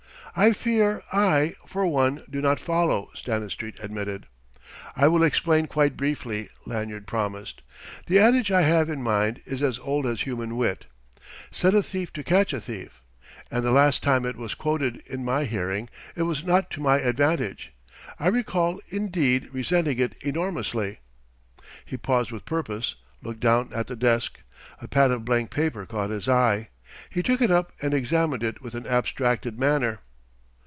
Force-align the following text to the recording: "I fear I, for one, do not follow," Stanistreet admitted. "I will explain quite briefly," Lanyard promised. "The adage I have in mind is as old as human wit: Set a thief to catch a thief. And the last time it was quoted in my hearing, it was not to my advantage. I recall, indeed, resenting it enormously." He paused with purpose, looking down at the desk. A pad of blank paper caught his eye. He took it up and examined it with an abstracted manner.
"I 0.33 0.53
fear 0.53 1.03
I, 1.11 1.55
for 1.67 1.85
one, 1.85 2.23
do 2.29 2.39
not 2.39 2.57
follow," 2.61 3.09
Stanistreet 3.13 3.77
admitted. 3.83 4.27
"I 4.95 5.09
will 5.09 5.23
explain 5.23 5.67
quite 5.67 5.97
briefly," 5.97 6.47
Lanyard 6.65 7.05
promised. 7.05 7.61
"The 8.05 8.17
adage 8.17 8.49
I 8.49 8.61
have 8.61 8.89
in 8.89 9.03
mind 9.03 9.41
is 9.45 9.61
as 9.61 9.77
old 9.79 10.05
as 10.05 10.21
human 10.21 10.55
wit: 10.55 10.85
Set 11.51 11.75
a 11.75 11.83
thief 11.83 12.13
to 12.13 12.23
catch 12.23 12.53
a 12.53 12.61
thief. 12.61 13.01
And 13.51 13.61
the 13.65 13.71
last 13.73 14.03
time 14.03 14.23
it 14.23 14.37
was 14.37 14.53
quoted 14.53 15.01
in 15.05 15.25
my 15.25 15.43
hearing, 15.43 15.89
it 16.15 16.21
was 16.21 16.45
not 16.45 16.69
to 16.71 16.79
my 16.81 16.99
advantage. 16.99 17.73
I 18.17 18.29
recall, 18.29 18.79
indeed, 18.87 19.49
resenting 19.51 19.99
it 19.99 20.15
enormously." 20.21 20.99
He 21.83 21.97
paused 21.97 22.31
with 22.31 22.45
purpose, 22.45 22.95
looking 23.21 23.41
down 23.41 23.73
at 23.75 23.87
the 23.87 23.97
desk. 23.97 24.39
A 24.81 24.87
pad 24.87 25.11
of 25.11 25.25
blank 25.25 25.49
paper 25.51 25.85
caught 25.85 26.09
his 26.09 26.29
eye. 26.29 26.69
He 27.09 27.21
took 27.21 27.41
it 27.41 27.51
up 27.51 27.73
and 27.81 27.93
examined 27.93 28.43
it 28.43 28.61
with 28.61 28.75
an 28.75 28.87
abstracted 28.87 29.59
manner. 29.59 29.99